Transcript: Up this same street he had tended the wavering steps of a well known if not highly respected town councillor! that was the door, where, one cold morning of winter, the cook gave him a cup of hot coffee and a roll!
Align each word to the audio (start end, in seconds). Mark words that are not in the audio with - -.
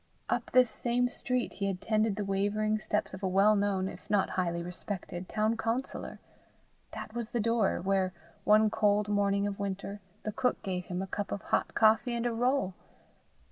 Up 0.31 0.49
this 0.51 0.67
same 0.71 1.09
street 1.09 1.53
he 1.53 1.67
had 1.67 1.79
tended 1.79 2.15
the 2.15 2.25
wavering 2.25 2.79
steps 2.79 3.13
of 3.13 3.21
a 3.21 3.27
well 3.27 3.55
known 3.55 3.87
if 3.87 4.09
not 4.09 4.31
highly 4.31 4.63
respected 4.63 5.29
town 5.29 5.55
councillor! 5.57 6.17
that 6.91 7.13
was 7.13 7.29
the 7.29 7.39
door, 7.39 7.79
where, 7.79 8.11
one 8.43 8.71
cold 8.71 9.09
morning 9.09 9.45
of 9.45 9.59
winter, 9.59 10.01
the 10.23 10.31
cook 10.31 10.59
gave 10.63 10.85
him 10.85 11.03
a 11.03 11.05
cup 11.05 11.31
of 11.31 11.43
hot 11.43 11.75
coffee 11.75 12.15
and 12.15 12.25
a 12.25 12.31
roll! 12.33 12.73